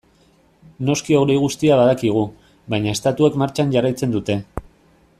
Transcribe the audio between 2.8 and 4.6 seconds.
estatuek martxan jarraitzen dute.